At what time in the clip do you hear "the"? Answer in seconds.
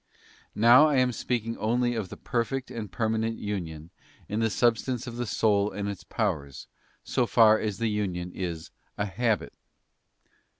2.09-2.17, 4.39-4.49, 5.17-5.27, 7.77-7.87